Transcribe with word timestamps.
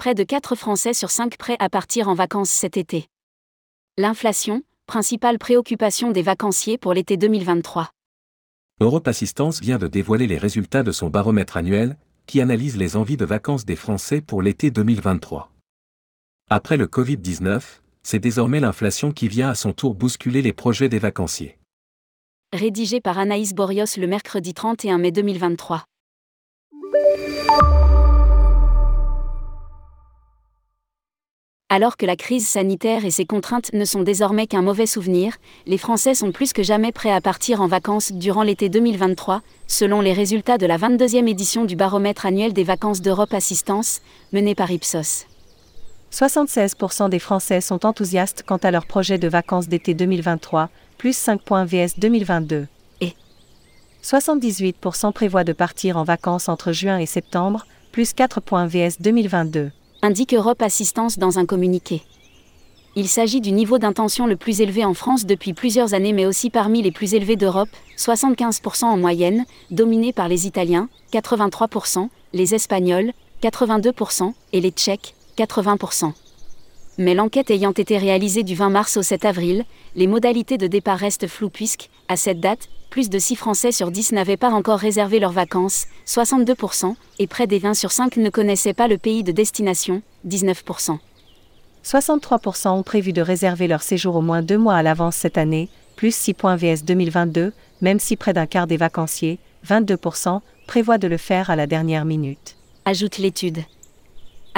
Près 0.00 0.14
de 0.14 0.24
4 0.24 0.54
Français 0.54 0.94
sur 0.94 1.10
5 1.10 1.36
prêts 1.36 1.58
à 1.58 1.68
partir 1.68 2.08
en 2.08 2.14
vacances 2.14 2.48
cet 2.48 2.78
été. 2.78 3.08
L'inflation, 3.98 4.62
principale 4.86 5.38
préoccupation 5.38 6.10
des 6.10 6.22
vacanciers 6.22 6.78
pour 6.78 6.94
l'été 6.94 7.18
2023. 7.18 7.90
Europe 8.80 9.06
Assistance 9.06 9.60
vient 9.60 9.76
de 9.76 9.88
dévoiler 9.88 10.26
les 10.26 10.38
résultats 10.38 10.82
de 10.82 10.90
son 10.90 11.10
baromètre 11.10 11.58
annuel, 11.58 11.98
qui 12.26 12.40
analyse 12.40 12.78
les 12.78 12.96
envies 12.96 13.18
de 13.18 13.26
vacances 13.26 13.66
des 13.66 13.76
Français 13.76 14.22
pour 14.22 14.40
l'été 14.40 14.70
2023. 14.70 15.52
Après 16.48 16.78
le 16.78 16.86
Covid-19, 16.86 17.60
c'est 18.02 18.20
désormais 18.20 18.60
l'inflation 18.60 19.12
qui 19.12 19.28
vient 19.28 19.50
à 19.50 19.54
son 19.54 19.74
tour 19.74 19.94
bousculer 19.94 20.40
les 20.40 20.54
projets 20.54 20.88
des 20.88 20.98
vacanciers. 20.98 21.58
Rédigé 22.54 23.02
par 23.02 23.18
Anaïs 23.18 23.52
Borios 23.52 23.98
le 23.98 24.06
mercredi 24.06 24.54
31 24.54 24.96
mai 24.96 25.12
2023. 25.12 25.84
Alors 31.72 31.96
que 31.96 32.04
la 32.04 32.16
crise 32.16 32.48
sanitaire 32.48 33.04
et 33.04 33.12
ses 33.12 33.24
contraintes 33.24 33.72
ne 33.72 33.84
sont 33.84 34.02
désormais 34.02 34.48
qu'un 34.48 34.60
mauvais 34.60 34.86
souvenir, 34.86 35.36
les 35.66 35.78
Français 35.78 36.14
sont 36.14 36.32
plus 36.32 36.52
que 36.52 36.64
jamais 36.64 36.90
prêts 36.90 37.12
à 37.12 37.20
partir 37.20 37.62
en 37.62 37.68
vacances 37.68 38.10
durant 38.10 38.42
l'été 38.42 38.68
2023, 38.68 39.40
selon 39.68 40.00
les 40.00 40.12
résultats 40.12 40.58
de 40.58 40.66
la 40.66 40.78
22e 40.78 41.28
édition 41.28 41.64
du 41.64 41.76
baromètre 41.76 42.26
annuel 42.26 42.52
des 42.52 42.64
vacances 42.64 43.02
d'Europe 43.02 43.32
Assistance, 43.32 44.00
menée 44.32 44.56
par 44.56 44.72
Ipsos. 44.72 45.26
76% 46.10 47.08
des 47.08 47.20
Français 47.20 47.60
sont 47.60 47.86
enthousiastes 47.86 48.42
quant 48.44 48.56
à 48.56 48.72
leur 48.72 48.86
projet 48.86 49.18
de 49.18 49.28
vacances 49.28 49.68
d'été 49.68 49.94
2023, 49.94 50.70
plus 50.98 51.16
5 51.16 51.40
points 51.40 51.66
VS 51.66 52.00
2022. 52.00 52.66
Et 53.00 53.14
78% 54.02 55.12
prévoient 55.12 55.44
de 55.44 55.52
partir 55.52 55.98
en 55.98 56.02
vacances 56.02 56.48
entre 56.48 56.72
juin 56.72 56.98
et 56.98 57.06
septembre, 57.06 57.64
plus 57.92 58.12
4 58.12 58.40
points 58.40 58.66
VS 58.66 58.96
2022 58.98 59.70
indique 60.02 60.34
Europe 60.34 60.62
Assistance 60.62 61.18
dans 61.18 61.38
un 61.38 61.46
communiqué. 61.46 62.02
Il 62.96 63.06
s'agit 63.06 63.40
du 63.40 63.52
niveau 63.52 63.78
d'intention 63.78 64.26
le 64.26 64.36
plus 64.36 64.60
élevé 64.60 64.84
en 64.84 64.94
France 64.94 65.24
depuis 65.24 65.52
plusieurs 65.52 65.94
années 65.94 66.12
mais 66.12 66.26
aussi 66.26 66.50
parmi 66.50 66.82
les 66.82 66.90
plus 66.90 67.14
élevés 67.14 67.36
d'Europe, 67.36 67.68
75% 67.96 68.86
en 68.86 68.96
moyenne, 68.96 69.44
dominé 69.70 70.12
par 70.12 70.28
les 70.28 70.46
Italiens, 70.46 70.88
83%, 71.12 72.08
les 72.32 72.54
Espagnols, 72.54 73.12
82%, 73.42 74.32
et 74.52 74.60
les 74.60 74.70
Tchèques, 74.70 75.14
80%. 75.38 76.12
Mais 77.00 77.14
l'enquête 77.14 77.50
ayant 77.50 77.72
été 77.72 77.96
réalisée 77.96 78.42
du 78.42 78.54
20 78.54 78.68
mars 78.68 78.98
au 78.98 79.02
7 79.02 79.24
avril, 79.24 79.64
les 79.96 80.06
modalités 80.06 80.58
de 80.58 80.66
départ 80.66 80.98
restent 80.98 81.28
floues 81.28 81.48
puisque, 81.48 81.88
à 82.08 82.16
cette 82.18 82.40
date, 82.40 82.68
plus 82.90 83.08
de 83.08 83.18
6 83.18 83.36
Français 83.36 83.72
sur 83.72 83.90
10 83.90 84.12
n'avaient 84.12 84.36
pas 84.36 84.50
encore 84.50 84.78
réservé 84.78 85.18
leurs 85.18 85.32
vacances, 85.32 85.86
62%, 86.06 86.94
et 87.18 87.26
près 87.26 87.46
des 87.46 87.58
20 87.58 87.72
sur 87.72 87.90
5 87.90 88.18
ne 88.18 88.28
connaissaient 88.28 88.74
pas 88.74 88.86
le 88.86 88.98
pays 88.98 89.22
de 89.22 89.32
destination, 89.32 90.02
19%. 90.28 90.98
63% 91.82 92.68
ont 92.68 92.82
prévu 92.82 93.14
de 93.14 93.22
réserver 93.22 93.66
leur 93.66 93.80
séjour 93.80 94.16
au 94.16 94.20
moins 94.20 94.42
deux 94.42 94.58
mois 94.58 94.74
à 94.74 94.82
l'avance 94.82 95.16
cette 95.16 95.38
année, 95.38 95.70
plus 95.96 96.14
6 96.14 96.34
points 96.34 96.56
VS 96.56 96.84
2022, 96.84 97.54
même 97.80 97.98
si 97.98 98.16
près 98.16 98.34
d'un 98.34 98.44
quart 98.44 98.66
des 98.66 98.76
vacanciers, 98.76 99.38
22%, 99.66 100.40
prévoient 100.66 100.98
de 100.98 101.08
le 101.08 101.16
faire 101.16 101.48
à 101.48 101.56
la 101.56 101.66
dernière 101.66 102.04
minute. 102.04 102.56
Ajoute 102.84 103.16
l'étude. 103.16 103.60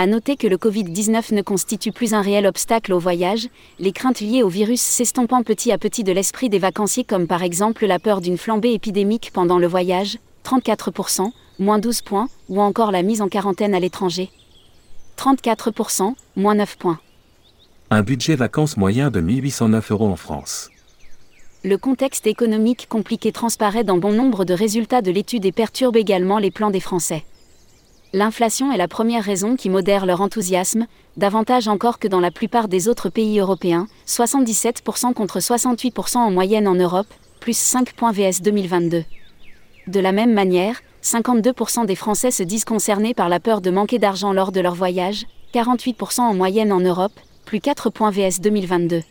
À 0.03 0.07
noter 0.09 0.35
que 0.35 0.49
le 0.49 0.57
Covid-19 0.57 1.33
ne 1.33 1.43
constitue 1.43 1.93
plus 1.93 2.13
un 2.13 2.23
réel 2.23 2.45
obstacle 2.45 2.93
au 2.93 2.99
voyage, 2.99 3.47
les 3.79 3.93
craintes 3.93 4.19
liées 4.19 4.43
au 4.43 4.49
virus 4.49 4.81
s'estompant 4.81 5.45
petit 5.45 5.71
à 5.71 5.79
petit 5.79 6.03
de 6.03 6.11
l'esprit 6.11 6.49
des 6.49 6.59
vacanciers 6.59 7.05
comme 7.05 7.29
par 7.29 7.45
exemple 7.45 7.87
la 7.87 8.01
peur 8.01 8.21
d'une 8.21 8.37
flambée 8.37 8.73
épidémique 8.73 9.31
pendant 9.33 9.61
le 9.61 9.69
voyage, 9.69 10.19
34%, 10.45 11.31
moins 11.61 11.79
12 11.79 12.03
points, 12.03 12.29
ou 12.49 12.61
encore 12.61 12.91
la 12.91 13.05
mise 13.05 13.23
en 13.23 13.29
quarantaine 13.29 13.77
à 13.77 13.79
l'étranger. 13.79 14.31
34%, 15.19 16.15
moins 16.35 16.57
9 16.57 16.79
points. 16.79 16.99
Un 17.93 18.03
budget 18.03 18.35
vacances 18.35 18.77
moyen 18.77 19.09
de 19.09 19.21
1809 19.21 19.93
euros 19.93 20.09
en 20.09 20.17
France. 20.17 20.69
Le 21.63 21.79
contexte 21.79 22.27
économique 22.27 22.89
compliqué 22.89 23.31
transparaît 23.31 23.85
dans 23.85 23.99
bon 23.99 24.13
nombre 24.13 24.45
de 24.45 24.53
résultats 24.53 25.01
de 25.01 25.13
l'étude 25.13 25.45
et 25.45 25.53
perturbe 25.53 25.97
également 25.97 26.41
les 26.41 26.51
plans 26.51 26.71
des 26.71 26.81
Français. 26.81 27.23
L'inflation 28.15 28.71
est 28.71 28.77
la 28.77 28.89
première 28.89 29.25
raison 29.25 29.57
qui 29.57 29.71
modère 29.71 30.05
leur 30.05 30.21
enthousiasme, 30.21 30.87
davantage 31.17 31.67
encore 31.67 31.99
que 31.99 32.09
dans 32.09 32.21
la 32.21 32.31
plupart 32.31 32.69
des 32.69 32.87
autres 32.87 33.09
pays 33.09 33.41
européens, 33.41 33.87
77% 34.07 35.15
contre 35.15 35.39
68% 35.39 36.19
en 36.19 36.31
moyenne 36.31 36.69
en 36.69 36.75
Europe, 36.75 37.07
plus 37.41 37.57
5 37.57 37.95
points 37.95 38.13
VS 38.13 38.43
2022. 38.43 39.05
De 39.87 40.01
la 40.01 40.13
même 40.13 40.35
manière, 40.35 40.83
52% 41.03 41.87
des 41.87 41.97
Français 41.97 42.31
se 42.31 42.43
disent 42.43 42.67
concernés 42.67 43.15
par 43.15 43.31
la 43.31 43.41
peur 43.41 43.63
de 43.63 43.71
manquer 43.71 43.99
d'argent 43.99 44.35
lors 44.35 44.53
de 44.53 44.61
leur 44.61 44.75
voyage, 44.75 45.25
48% 45.55 46.21
en 46.21 46.35
moyenne 46.35 46.71
en 46.71 46.81
Europe, 46.81 47.19
plus 47.47 47.61
4 47.61 47.89
points 47.89 48.11
VS 48.11 48.43
2022. 48.43 49.03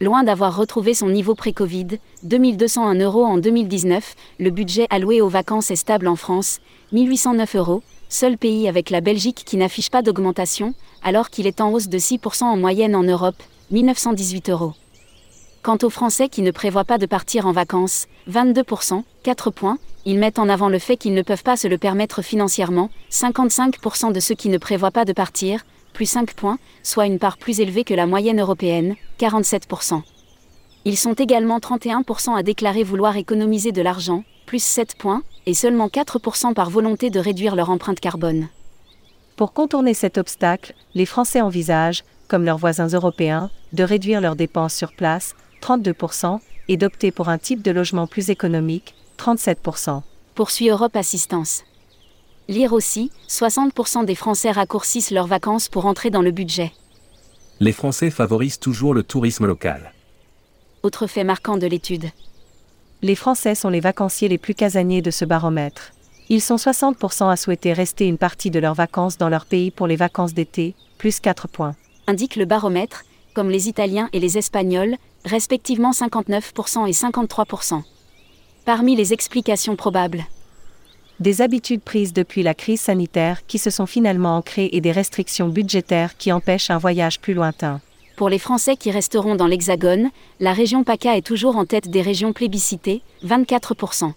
Loin 0.00 0.24
d'avoir 0.24 0.56
retrouvé 0.56 0.94
son 0.94 1.10
niveau 1.10 1.34
pré-Covid, 1.34 1.98
2201 2.22 2.94
euros 3.00 3.24
en 3.24 3.36
2019, 3.36 4.14
le 4.40 4.50
budget 4.50 4.86
alloué 4.88 5.20
aux 5.20 5.28
vacances 5.28 5.70
est 5.70 5.76
stable 5.76 6.08
en 6.08 6.16
France, 6.16 6.60
1809 6.92 7.56
euros, 7.56 7.82
seul 8.14 8.38
pays 8.38 8.68
avec 8.68 8.90
la 8.90 9.00
Belgique 9.00 9.42
qui 9.44 9.56
n'affiche 9.56 9.90
pas 9.90 10.00
d'augmentation, 10.00 10.74
alors 11.02 11.30
qu'il 11.30 11.48
est 11.48 11.60
en 11.60 11.72
hausse 11.72 11.88
de 11.88 11.98
6% 11.98 12.44
en 12.44 12.56
moyenne 12.56 12.94
en 12.94 13.02
Europe, 13.02 13.42
1918 13.72 14.50
euros. 14.50 14.72
Quant 15.62 15.78
aux 15.82 15.90
Français 15.90 16.28
qui 16.28 16.42
ne 16.42 16.52
prévoient 16.52 16.84
pas 16.84 16.98
de 16.98 17.06
partir 17.06 17.46
en 17.46 17.52
vacances, 17.52 18.06
22%, 18.30 19.02
4 19.24 19.50
points, 19.50 19.78
ils 20.04 20.18
mettent 20.18 20.38
en 20.38 20.48
avant 20.48 20.68
le 20.68 20.78
fait 20.78 20.96
qu'ils 20.96 21.14
ne 21.14 21.22
peuvent 21.22 21.42
pas 21.42 21.56
se 21.56 21.66
le 21.66 21.76
permettre 21.76 22.22
financièrement, 22.22 22.88
55% 23.10 24.12
de 24.12 24.20
ceux 24.20 24.36
qui 24.36 24.48
ne 24.48 24.58
prévoient 24.58 24.92
pas 24.92 25.04
de 25.04 25.12
partir, 25.12 25.64
plus 25.92 26.06
5 26.06 26.34
points, 26.34 26.58
soit 26.84 27.06
une 27.06 27.18
part 27.18 27.36
plus 27.36 27.58
élevée 27.58 27.82
que 27.82 27.94
la 27.94 28.06
moyenne 28.06 28.40
européenne, 28.40 28.94
47%. 29.18 30.02
Ils 30.86 30.98
sont 30.98 31.14
également 31.14 31.58
31% 31.58 32.36
à 32.36 32.42
déclarer 32.42 32.82
vouloir 32.82 33.16
économiser 33.16 33.72
de 33.72 33.80
l'argent, 33.80 34.22
plus 34.44 34.62
7 34.62 34.96
points, 34.98 35.22
et 35.46 35.54
seulement 35.54 35.88
4% 35.88 36.52
par 36.52 36.68
volonté 36.68 37.08
de 37.08 37.18
réduire 37.18 37.56
leur 37.56 37.70
empreinte 37.70 38.00
carbone. 38.00 38.48
Pour 39.36 39.54
contourner 39.54 39.94
cet 39.94 40.18
obstacle, 40.18 40.74
les 40.94 41.06
Français 41.06 41.40
envisagent, 41.40 42.04
comme 42.28 42.44
leurs 42.44 42.58
voisins 42.58 42.88
européens, 42.88 43.50
de 43.72 43.82
réduire 43.82 44.20
leurs 44.20 44.36
dépenses 44.36 44.74
sur 44.74 44.92
place, 44.92 45.34
32%, 45.62 46.38
et 46.68 46.76
d'opter 46.76 47.10
pour 47.10 47.30
un 47.30 47.38
type 47.38 47.62
de 47.62 47.70
logement 47.70 48.06
plus 48.06 48.28
économique, 48.28 48.94
37%. 49.18 50.02
Poursuit 50.34 50.68
Europe 50.68 50.96
Assistance. 50.96 51.64
Lire 52.48 52.74
aussi, 52.74 53.10
60% 53.28 54.04
des 54.04 54.14
Français 54.14 54.50
raccourcissent 54.50 55.10
leurs 55.10 55.26
vacances 55.26 55.70
pour 55.70 55.86
entrer 55.86 56.10
dans 56.10 56.20
le 56.20 56.30
budget. 56.30 56.72
Les 57.60 57.72
Français 57.72 58.10
favorisent 58.10 58.58
toujours 58.58 58.92
le 58.92 59.02
tourisme 59.02 59.46
local. 59.46 59.93
Autre 60.84 61.08
fait 61.08 61.24
marquant 61.24 61.56
de 61.56 61.66
l'étude 61.66 62.10
les 63.04 63.14
Français 63.14 63.54
sont 63.54 63.68
les 63.68 63.80
vacanciers 63.80 64.28
les 64.28 64.38
plus 64.38 64.54
casaniers 64.54 65.02
de 65.02 65.10
ce 65.10 65.26
baromètre. 65.26 65.92
Ils 66.30 66.40
sont 66.40 66.56
60% 66.56 67.28
à 67.28 67.36
souhaiter 67.36 67.74
rester 67.74 68.06
une 68.06 68.16
partie 68.16 68.50
de 68.50 68.58
leurs 68.58 68.74
vacances 68.74 69.18
dans 69.18 69.28
leur 69.28 69.44
pays 69.44 69.70
pour 69.70 69.86
les 69.86 69.96
vacances 69.96 70.32
d'été, 70.32 70.74
plus 70.96 71.20
4 71.20 71.46
points. 71.46 71.76
Indique 72.06 72.36
le 72.36 72.46
baromètre, 72.46 73.04
comme 73.34 73.50
les 73.50 73.68
Italiens 73.68 74.08
et 74.14 74.20
les 74.20 74.38
Espagnols, 74.38 74.96
respectivement 75.26 75.90
59% 75.90 76.88
et 76.88 76.92
53%. 76.92 77.82
Parmi 78.64 78.96
les 78.96 79.12
explications 79.12 79.76
probables. 79.76 80.24
Des 81.20 81.42
habitudes 81.42 81.82
prises 81.82 82.14
depuis 82.14 82.42
la 82.42 82.54
crise 82.54 82.80
sanitaire 82.80 83.44
qui 83.46 83.58
se 83.58 83.68
sont 83.68 83.86
finalement 83.86 84.38
ancrées 84.38 84.70
et 84.72 84.80
des 84.80 84.92
restrictions 84.92 85.50
budgétaires 85.50 86.16
qui 86.16 86.32
empêchent 86.32 86.70
un 86.70 86.78
voyage 86.78 87.20
plus 87.20 87.34
lointain. 87.34 87.82
Pour 88.16 88.28
les 88.28 88.38
Français 88.38 88.76
qui 88.76 88.92
resteront 88.92 89.34
dans 89.34 89.48
l'Hexagone, 89.48 90.10
la 90.38 90.52
région 90.52 90.84
PACA 90.84 91.16
est 91.16 91.26
toujours 91.26 91.56
en 91.56 91.64
tête 91.64 91.88
des 91.88 92.00
régions 92.00 92.32
plébiscitées, 92.32 93.02
24%. 93.24 94.12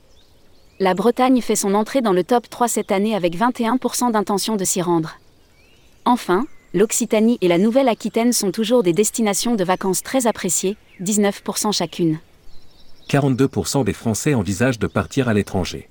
La 0.79 0.94
Bretagne 0.94 1.41
fait 1.41 1.55
son 1.55 1.73
entrée 1.73 2.01
dans 2.01 2.13
le 2.13 2.23
top 2.23 2.47
3 2.47 2.67
cette 2.67 2.91
année 2.91 3.15
avec 3.15 3.35
21% 3.35 4.11
d'intention 4.11 4.55
de 4.55 4.63
s'y 4.63 4.83
rendre. 4.83 5.17
Enfin, 6.05 6.45
l'Occitanie 6.75 7.39
et 7.41 7.47
la 7.47 7.57
Nouvelle-Aquitaine 7.57 8.33
sont 8.33 8.51
toujours 8.51 8.83
des 8.83 8.94
destinations 8.94 9.55
de 9.55 9.63
vacances 9.63 10.03
très 10.03 10.27
appréciées, 10.27 10.77
19% 11.01 11.71
chacune. 11.71 12.19
42% 13.09 13.83
des 13.83 13.93
Français 13.93 14.35
envisagent 14.35 14.77
de 14.77 14.85
partir 14.85 15.27
à 15.27 15.33
l'étranger. 15.33 15.89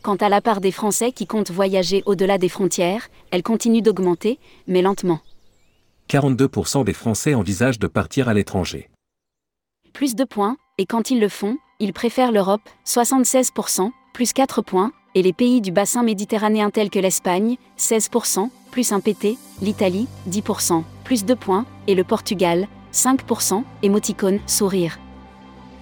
Quant 0.00 0.16
à 0.16 0.30
la 0.30 0.40
part 0.40 0.62
des 0.62 0.72
Français 0.72 1.12
qui 1.12 1.26
comptent 1.26 1.50
voyager 1.50 2.02
au-delà 2.06 2.38
des 2.38 2.48
frontières, 2.48 3.10
elle 3.30 3.42
continue 3.42 3.82
d'augmenter, 3.82 4.38
mais 4.66 4.80
lentement. 4.80 5.20
42% 6.10 6.82
des 6.82 6.92
Français 6.92 7.34
envisagent 7.34 7.78
de 7.78 7.86
partir 7.86 8.28
à 8.28 8.34
l'étranger. 8.34 8.90
Plus 9.92 10.16
de 10.16 10.24
points, 10.24 10.56
et 10.76 10.84
quand 10.84 11.12
ils 11.12 11.20
le 11.20 11.28
font, 11.28 11.56
ils 11.78 11.92
préfèrent 11.92 12.32
l'Europe, 12.32 12.68
76%, 12.84 13.90
plus 14.12 14.32
4 14.32 14.60
points, 14.60 14.90
et 15.14 15.22
les 15.22 15.32
pays 15.32 15.60
du 15.60 15.70
bassin 15.70 16.02
méditerranéen 16.02 16.70
tels 16.70 16.90
que 16.90 16.98
l'Espagne, 16.98 17.56
16%, 17.78 18.50
plus 18.72 18.90
un 18.90 18.98
PT, 18.98 19.38
l'Italie, 19.62 20.08
10%, 20.28 20.82
plus 21.04 21.24
2 21.24 21.36
points, 21.36 21.64
et 21.86 21.94
le 21.94 22.02
Portugal, 22.02 22.66
5%, 22.92 23.62
émoticône, 23.84 24.40
sourire. 24.48 24.98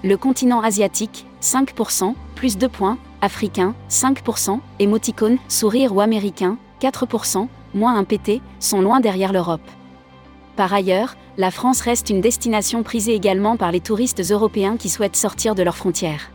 Le 0.05 0.17
continent 0.17 0.61
asiatique, 0.61 1.27
5%, 1.41 2.15
plus 2.35 2.59
2 2.59 2.69
points, 2.69 2.99
africain, 3.23 3.75
5%, 3.89 4.61
émoticône, 4.79 5.39
sourire 5.49 5.95
ou 5.95 6.03
américain, 6.03 6.59
4%, 6.83 7.49
moins 7.73 7.97
un 7.97 8.05
PT, 8.05 8.43
sont 8.61 8.83
loin 8.83 9.01
derrière 9.01 9.33
l'Europe. 9.33 9.67
Par 10.59 10.75
ailleurs, 10.75 11.15
la 11.37 11.53
France 11.53 11.83
reste 11.83 12.11
une 12.11 12.21
destination 12.21 12.83
prisée 12.83 13.15
également 13.15 13.57
par 13.57 13.71
les 13.71 13.79
touristes 13.79 14.29
européens 14.33 14.77
qui 14.77 14.89
souhaitent 14.89 15.15
sortir 15.15 15.55
de 15.55 15.63
leurs 15.63 15.77
frontières. 15.77 16.33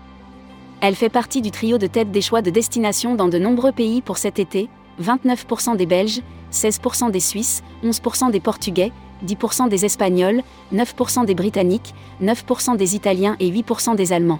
Elle 0.80 0.96
fait 0.96 1.10
partie 1.10 1.42
du 1.42 1.52
trio 1.52 1.78
de 1.78 1.88
tête 1.88 2.10
des 2.10 2.22
choix 2.22 2.42
de 2.42 2.50
destination 2.50 3.16
dans 3.16 3.28
de 3.28 3.38
nombreux 3.38 3.74
pays 3.74 4.02
pour 4.02 4.18
cet 4.18 4.40
été, 4.40 4.70
29% 5.02 5.76
des 5.76 5.86
Belges, 5.86 6.22
16% 6.54 7.12
des 7.12 7.20
Suisses, 7.20 7.64
11% 7.84 8.32
des 8.32 8.40
Portugais, 8.40 8.94
10% 9.26 9.68
des 9.68 9.84
Espagnols, 9.84 10.42
9% 10.74 11.26
des 11.26 11.36
Britanniques, 11.36 11.94
9% 12.22 12.78
des 12.78 12.96
Italiens 12.96 13.36
et 13.42 13.52
8% 13.52 13.98
des 13.98 14.14
Allemands. 14.14 14.40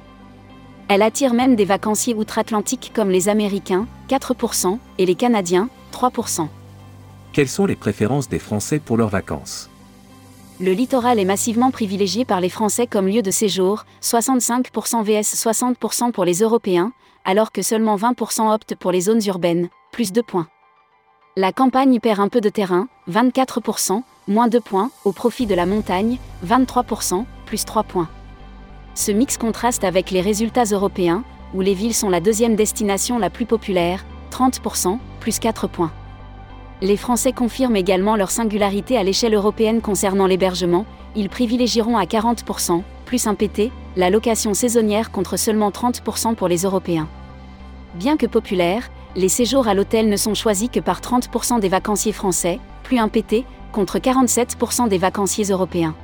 Elle 0.88 1.02
attire 1.02 1.34
même 1.34 1.58
des 1.58 1.66
vacanciers 1.66 2.14
outre-Atlantique 2.14 2.94
comme 2.96 3.10
les 3.10 3.28
Américains, 3.28 3.86
4%, 4.08 4.78
et 4.98 5.06
les 5.06 5.16
Canadiens, 5.16 5.68
3%. 5.92 6.48
Quelles 7.34 7.50
sont 7.50 7.66
les 7.66 7.76
préférences 7.76 8.30
des 8.30 8.40
Français 8.40 8.80
pour 8.80 8.96
leurs 8.96 9.10
vacances? 9.10 9.70
Le 10.60 10.72
littoral 10.72 11.20
est 11.20 11.26
massivement 11.26 11.72
privilégié 11.72 12.26
par 12.26 12.40
les 12.40 12.50
Français 12.50 12.86
comme 12.86 13.08
lieu 13.08 13.24
de 13.24 13.32
séjour, 13.32 13.86
65% 14.04 15.04
vs 15.04 15.22
60% 15.22 16.12
pour 16.12 16.26
les 16.26 16.40
Européens, 16.40 16.94
alors 17.26 17.52
que 17.52 17.64
seulement 17.64 17.96
20% 17.96 18.54
optent 18.54 18.76
pour 18.76 18.92
les 18.92 19.02
zones 19.02 19.22
urbaines, 19.26 19.70
plus 19.92 20.12
2 20.12 20.22
points. 20.22 20.48
La 21.36 21.52
campagne 21.52 22.00
perd 22.00 22.20
un 22.20 22.28
peu 22.28 22.40
de 22.40 22.50
terrain, 22.50 22.88
24%, 23.10 24.04
moins 24.28 24.48
2 24.48 24.60
points, 24.60 24.92
au 25.06 25.12
profit 25.12 25.48
de 25.48 25.56
la 25.56 25.66
montagne, 25.66 26.20
23%, 26.46 27.26
plus 27.48 27.66
3 27.66 27.84
points. 27.84 28.10
Ce 28.94 29.12
mix 29.12 29.38
contraste 29.38 29.84
avec 29.84 30.12
les 30.12 30.22
résultats 30.22 30.66
européens, 30.66 31.24
où 31.56 31.62
les 31.62 31.74
villes 31.74 31.96
sont 31.96 32.10
la 32.10 32.20
deuxième 32.20 32.56
destination 32.56 33.18
la 33.18 33.32
plus 33.32 33.48
populaire, 33.48 34.06
30%, 34.32 35.00
plus 35.20 35.40
4 35.40 35.68
points. 35.68 35.92
Les 36.84 36.98
Français 36.98 37.32
confirment 37.32 37.78
également 37.78 38.18
leur 38.18 38.30
singularité 38.30 38.98
à 38.98 39.04
l'échelle 39.04 39.34
européenne 39.34 39.80
concernant 39.80 40.28
l'hébergement, 40.28 40.86
ils 41.16 41.30
privilégieront 41.30 41.96
à 41.96 42.04
40%, 42.04 42.82
plus 43.06 43.26
un 43.26 43.36
PT, 43.36 43.72
la 43.96 44.10
location 44.10 44.54
saisonnière 44.54 45.10
contre 45.10 45.38
seulement 45.38 45.70
30% 45.70 46.36
pour 46.36 46.50
les 46.50 46.64
Européens. 46.64 47.08
Bien 47.96 48.18
que 48.18 48.26
populaires, 48.26 48.92
les 49.16 49.30
séjours 49.30 49.70
à 49.70 49.74
l'hôtel 49.74 50.10
ne 50.10 50.18
sont 50.18 50.34
choisis 50.34 50.68
que 50.68 50.82
par 50.82 51.00
30% 51.00 51.62
des 51.62 51.70
vacanciers 51.70 52.12
français, 52.12 52.60
plus 52.84 52.98
un 52.98 53.08
PT, 53.08 53.46
contre 53.72 53.98
47% 54.00 54.90
des 54.90 54.98
vacanciers 54.98 55.46
européens. 55.46 55.96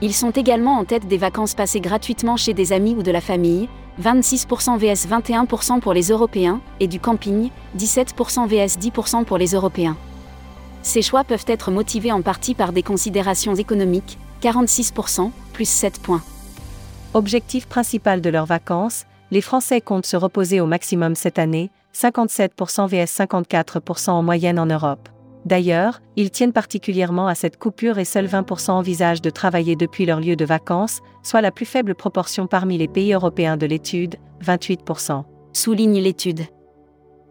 Ils 0.00 0.14
sont 0.14 0.30
également 0.30 0.78
en 0.78 0.86
tête 0.86 1.08
des 1.08 1.18
vacances 1.18 1.54
passées 1.54 1.80
gratuitement 1.80 2.38
chez 2.38 2.54
des 2.54 2.72
amis 2.72 2.94
ou 2.94 3.02
de 3.02 3.10
la 3.10 3.20
famille, 3.20 3.68
26% 4.00 4.78
vs 4.78 5.08
21% 5.08 5.80
pour 5.80 5.92
les 5.92 6.08
Européens, 6.08 6.60
et 6.80 6.88
du 6.88 7.00
camping, 7.00 7.50
17% 7.78 8.48
vs 8.48 8.78
10% 8.78 9.24
pour 9.24 9.38
les 9.38 9.52
Européens. 9.52 9.96
Ces 10.82 11.02
choix 11.02 11.24
peuvent 11.24 11.44
être 11.46 11.70
motivés 11.70 12.12
en 12.12 12.22
partie 12.22 12.54
par 12.54 12.72
des 12.72 12.82
considérations 12.82 13.54
économiques, 13.54 14.18
46%, 14.42 15.30
plus 15.52 15.68
7 15.68 16.00
points. 16.00 16.22
Objectif 17.12 17.66
principal 17.66 18.20
de 18.20 18.30
leurs 18.30 18.46
vacances, 18.46 19.04
les 19.30 19.40
Français 19.40 19.80
comptent 19.80 20.06
se 20.06 20.16
reposer 20.16 20.60
au 20.60 20.66
maximum 20.66 21.14
cette 21.14 21.38
année, 21.38 21.70
57% 21.94 22.88
vs 22.88 23.04
54% 23.04 24.10
en 24.10 24.22
moyenne 24.22 24.58
en 24.58 24.66
Europe. 24.66 25.08
D'ailleurs, 25.46 26.00
ils 26.16 26.30
tiennent 26.30 26.52
particulièrement 26.52 27.26
à 27.26 27.34
cette 27.34 27.58
coupure 27.58 27.98
et 27.98 28.04
seuls 28.04 28.26
20% 28.26 28.72
envisagent 28.72 29.22
de 29.22 29.30
travailler 29.30 29.74
depuis 29.74 30.04
leur 30.04 30.20
lieu 30.20 30.36
de 30.36 30.44
vacances, 30.44 31.00
soit 31.22 31.40
la 31.40 31.50
plus 31.50 31.66
faible 31.66 31.94
proportion 31.94 32.46
parmi 32.46 32.76
les 32.76 32.88
pays 32.88 33.14
européens 33.14 33.56
de 33.56 33.66
l'étude, 33.66 34.16
28%. 34.44 35.24
Souligne 35.52 36.00
l'étude. 36.00 36.42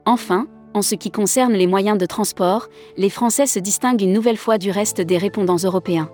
Enfin, 0.06 0.48
en 0.74 0.82
ce 0.82 0.96
qui 0.96 1.12
concerne 1.12 1.54
les 1.54 1.68
moyens 1.68 1.98
de 1.98 2.06
transport, 2.06 2.68
les 2.98 3.10
Français 3.10 3.46
se 3.46 3.60
distinguent 3.60 4.02
une 4.02 4.14
nouvelle 4.14 4.38
fois 4.38 4.58
du 4.58 4.72
reste 4.72 5.02
des 5.02 5.18
répondants 5.18 5.58
européens. 5.58 6.10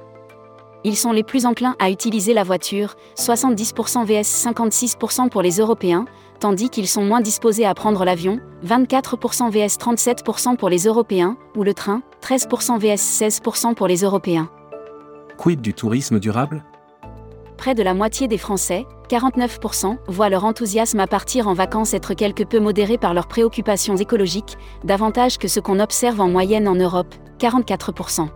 Ils 0.84 0.96
sont 0.96 1.12
les 1.12 1.24
plus 1.24 1.46
enclins 1.46 1.76
à 1.80 1.90
utiliser 1.90 2.34
la 2.34 2.44
voiture, 2.44 2.96
70% 3.18 4.06
vs 4.06 4.22
56% 4.22 5.30
pour 5.30 5.42
les 5.42 5.60
Européens, 5.60 6.06
tandis 6.40 6.70
qu'ils 6.70 6.88
sont 6.88 7.04
moins 7.04 7.22
disposés 7.22 7.66
à 7.66 7.74
prendre 7.74 8.06
l'avion, 8.06 8.40
24% 8.66 9.50
vs 9.50 9.78
37% 9.78 10.58
pour 10.58 10.70
les 10.70 10.86
Européens, 10.86 11.38
ou 11.56 11.64
le 11.64 11.74
train, 11.74 12.02
13% 12.22 12.80
vs 12.80 12.96
16% 12.96 13.74
pour 13.76 13.88
les 13.88 14.04
Européens. 14.04 14.50
Quid 15.38 15.62
du 15.62 15.74
tourisme 15.74 16.20
durable? 16.20 16.64
Près 17.58 17.76
de 17.76 17.84
la 17.84 17.94
moitié 17.94 18.28
des 18.28 18.38
Français, 18.38 18.86
49%, 19.10 19.98
voient 20.08 20.30
leur 20.30 20.46
enthousiasme 20.46 21.00
à 21.00 21.08
partir 21.08 21.48
en 21.48 21.54
vacances 21.54 21.94
être 21.94 22.14
quelque 22.14 22.44
peu 22.44 22.60
modéré 22.60 22.98
par 22.98 23.14
leurs 23.14 23.28
préoccupations 23.28 23.96
écologiques, 23.96 24.58
davantage 24.84 25.38
que 25.38 25.48
ce 25.48 25.60
qu'on 25.60 25.80
observe 25.80 26.20
en 26.20 26.28
moyenne 26.28 26.68
en 26.68 26.76
Europe, 26.76 27.14
44%. 27.40 28.28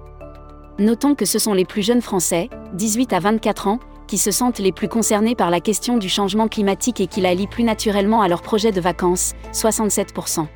Notons 0.80 1.16
que 1.16 1.26
ce 1.26 1.40
sont 1.40 1.54
les 1.54 1.66
plus 1.66 1.82
jeunes 1.82 2.02
Français, 2.02 2.50
18 2.74 3.14
à 3.14 3.20
24 3.20 3.68
ans, 3.68 3.80
qui 4.10 4.18
se 4.18 4.32
sentent 4.32 4.58
les 4.58 4.72
plus 4.72 4.88
concernés 4.88 5.36
par 5.36 5.52
la 5.52 5.62
question 5.62 5.98
du 5.98 6.10
changement 6.10 6.48
climatique 6.48 7.00
et 7.00 7.06
qui 7.06 7.22
la 7.22 7.36
lient 7.36 7.46
plus 7.46 7.64
naturellement 7.64 8.24
à 8.24 8.28
leur 8.28 8.42
projet 8.42 8.72
de 8.72 8.82
vacances, 8.82 9.36
67%. 9.54 10.48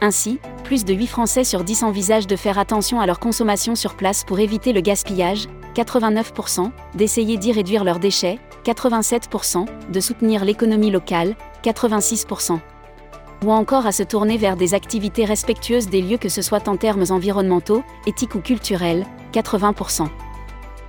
Ainsi, 0.00 0.38
plus 0.62 0.84
de 0.84 0.94
8 0.94 1.08
Français 1.08 1.42
sur 1.42 1.64
10 1.64 1.82
envisagent 1.82 2.28
de 2.28 2.36
faire 2.36 2.56
attention 2.56 3.00
à 3.00 3.06
leur 3.06 3.18
consommation 3.18 3.74
sur 3.74 3.96
place 3.96 4.22
pour 4.22 4.38
éviter 4.38 4.72
le 4.72 4.80
gaspillage, 4.80 5.48
89%, 5.74 6.70
d'essayer 6.94 7.36
d'y 7.36 7.50
réduire 7.50 7.82
leurs 7.82 7.98
déchets, 7.98 8.38
87%, 8.64 9.66
de 9.90 10.00
soutenir 10.00 10.44
l'économie 10.44 10.92
locale, 10.92 11.34
86%. 11.64 12.60
Ou 13.44 13.50
encore 13.50 13.86
à 13.86 13.92
se 13.92 14.04
tourner 14.04 14.36
vers 14.36 14.56
des 14.56 14.74
activités 14.74 15.24
respectueuses 15.24 15.88
des 15.88 16.00
lieux 16.00 16.18
que 16.18 16.28
ce 16.28 16.42
soit 16.42 16.68
en 16.68 16.76
termes 16.76 17.06
environnementaux, 17.10 17.82
éthiques 18.06 18.36
ou 18.36 18.40
culturels, 18.40 19.04
80%. 19.32 20.06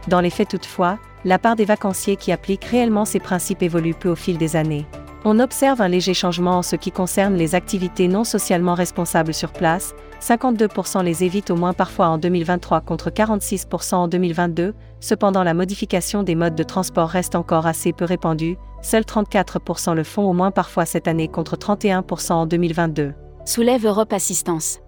Dans 0.07 0.21
les 0.21 0.29
faits 0.29 0.49
toutefois, 0.49 0.99
la 1.25 1.39
part 1.39 1.55
des 1.55 1.65
vacanciers 1.65 2.15
qui 2.15 2.31
appliquent 2.31 2.65
réellement 2.65 3.05
ces 3.05 3.19
principes 3.19 3.63
évolue 3.63 3.93
peu 3.93 4.09
au 4.09 4.15
fil 4.15 4.37
des 4.37 4.55
années. 4.55 4.85
On 5.25 5.39
observe 5.39 5.81
un 5.81 5.89
léger 5.89 6.13
changement 6.13 6.57
en 6.57 6.61
ce 6.61 6.77
qui 6.77 6.91
concerne 6.91 7.35
les 7.35 7.53
activités 7.53 8.07
non 8.07 8.23
socialement 8.23 8.73
responsables 8.73 9.33
sur 9.33 9.51
place, 9.51 9.93
52% 10.21 11.03
les 11.03 11.25
évitent 11.25 11.51
au 11.51 11.57
moins 11.57 11.73
parfois 11.73 12.07
en 12.07 12.17
2023 12.17 12.81
contre 12.81 13.09
46% 13.09 13.95
en 13.95 14.07
2022, 14.07 14.73
cependant 15.01 15.43
la 15.43 15.53
modification 15.53 16.23
des 16.23 16.35
modes 16.35 16.55
de 16.55 16.63
transport 16.63 17.09
reste 17.09 17.35
encore 17.35 17.67
assez 17.67 17.91
peu 17.91 18.05
répandue, 18.05 18.57
seuls 18.81 19.03
34% 19.03 19.93
le 19.93 20.03
font 20.03 20.29
au 20.29 20.33
moins 20.33 20.51
parfois 20.51 20.85
cette 20.85 21.09
année 21.09 21.27
contre 21.27 21.57
31% 21.57 22.31
en 22.31 22.45
2022. 22.45 23.13
Soulève 23.45 23.85
Europe 23.85 24.13
Assistance. 24.13 24.79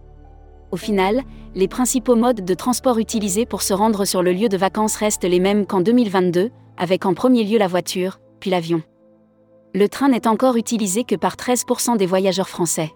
Au 0.71 0.77
final, 0.77 1.23
les 1.53 1.67
principaux 1.67 2.15
modes 2.15 2.45
de 2.45 2.53
transport 2.53 2.97
utilisés 2.97 3.45
pour 3.45 3.61
se 3.61 3.73
rendre 3.73 4.05
sur 4.05 4.23
le 4.23 4.31
lieu 4.31 4.47
de 4.47 4.57
vacances 4.57 4.95
restent 4.95 5.25
les 5.25 5.39
mêmes 5.39 5.65
qu'en 5.65 5.81
2022, 5.81 6.49
avec 6.77 7.05
en 7.05 7.13
premier 7.13 7.43
lieu 7.43 7.57
la 7.57 7.67
voiture, 7.67 8.19
puis 8.39 8.49
l'avion. 8.49 8.81
Le 9.73 9.87
train 9.87 10.09
n'est 10.09 10.27
encore 10.27 10.55
utilisé 10.57 11.03
que 11.03 11.15
par 11.15 11.35
13% 11.35 11.97
des 11.97 12.05
voyageurs 12.05 12.49
français. 12.49 12.91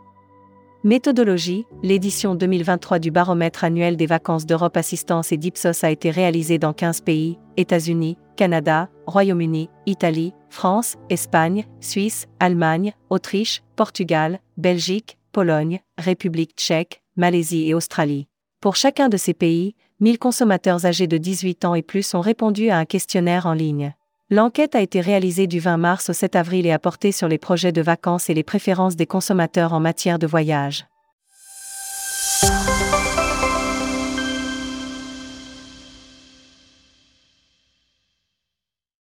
Méthodologie 0.84 1.66
L'édition 1.84 2.36
2023 2.36 3.00
du 3.00 3.12
baromètre 3.12 3.64
annuel 3.64 3.98
des 3.98 4.06
vacances 4.06 4.46
d'Europe 4.46 4.78
Assistance 4.78 5.32
et 5.32 5.38
d'Ipsos 5.38 5.84
a 5.84 5.90
été 5.90 6.12
réalisée 6.12 6.60
dans 6.60 6.74
15 6.74 7.02
pays 7.02 7.40
États-Unis, 7.58 8.18
Canada, 8.36 8.90
Royaume-Uni, 9.08 9.70
Italie, 9.86 10.34
France, 10.50 10.96
Espagne, 11.10 11.66
Suisse, 11.80 12.28
Allemagne, 12.40 12.94
Autriche, 13.10 13.64
Portugal, 13.76 14.40
Belgique, 14.58 15.18
Pologne, 15.32 15.80
République 15.98 16.56
tchèque, 16.56 17.02
Malaisie 17.16 17.70
et 17.70 17.74
Australie. 17.74 18.28
Pour 18.62 18.76
chacun 18.76 19.10
de 19.10 19.18
ces 19.18 19.34
pays, 19.34 19.76
1000 20.00 20.20
consommateurs 20.20 20.86
âgés 20.86 21.08
de 21.08 21.18
18 21.18 21.66
ans 21.66 21.76
et 21.76 21.82
plus 21.82 22.14
ont 22.14 22.22
répondu 22.22 22.70
à 22.70 22.78
un 22.78 22.86
questionnaire 22.86 23.46
en 23.46 23.54
ligne. 23.54 23.94
L'enquête 24.30 24.76
a 24.76 24.82
été 24.82 25.02
réalisée 25.02 25.48
du 25.48 25.60
20 25.60 25.78
mars 25.78 26.10
au 26.10 26.14
7 26.14 26.36
avril 26.36 26.66
et 26.66 26.72
a 26.72 26.80
porté 26.80 27.12
sur 27.12 27.28
les 27.28 27.38
projets 27.38 27.72
de 27.72 27.82
vacances 27.82 28.30
et 28.30 28.34
les 28.34 28.44
préférences 28.44 28.96
des 28.96 29.06
consommateurs 29.06 29.74
en 29.74 29.80
matière 29.80 30.18
de 30.18 30.28
voyage. 30.28 30.86